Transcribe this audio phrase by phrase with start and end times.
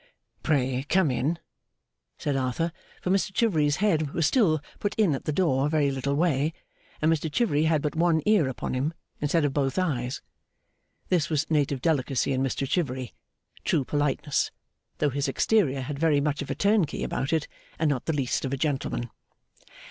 [0.41, 1.37] 'Pray come in,'
[2.17, 2.71] said Arthur;
[3.03, 6.53] for Mr Chivery's head was still put in at the door a very little way,
[7.03, 10.23] and Mr Chivery had but one ear upon him, instead of both eyes.
[11.09, 13.13] This was native delicacy in Mr Chivery
[13.63, 14.49] true politeness;
[14.97, 17.47] though his exterior had very much of a turnkey about it,
[17.77, 19.11] and not the least of a gentleman.